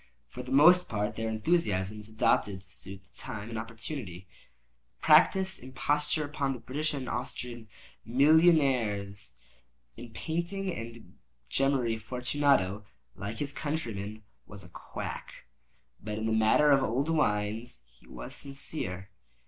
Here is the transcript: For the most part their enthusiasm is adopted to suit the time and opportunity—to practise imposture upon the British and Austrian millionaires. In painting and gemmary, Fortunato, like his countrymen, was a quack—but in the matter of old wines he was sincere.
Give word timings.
For 0.29 0.41
the 0.41 0.51
most 0.51 0.89
part 0.89 1.15
their 1.15 1.29
enthusiasm 1.29 1.99
is 1.99 2.09
adopted 2.09 2.59
to 2.61 2.69
suit 2.71 3.03
the 3.03 3.13
time 3.13 3.49
and 3.49 3.57
opportunity—to 3.59 4.25
practise 4.99 5.59
imposture 5.59 6.25
upon 6.25 6.53
the 6.53 6.59
British 6.59 6.95
and 6.95 7.07
Austrian 7.07 7.67
millionaires. 8.03 9.37
In 9.95 10.09
painting 10.09 10.73
and 10.73 11.19
gemmary, 11.51 11.99
Fortunato, 12.01 12.83
like 13.15 13.37
his 13.37 13.53
countrymen, 13.53 14.23
was 14.47 14.63
a 14.63 14.69
quack—but 14.69 16.17
in 16.17 16.25
the 16.25 16.31
matter 16.31 16.71
of 16.71 16.81
old 16.81 17.09
wines 17.09 17.83
he 17.87 18.07
was 18.07 18.33
sincere. 18.33 19.11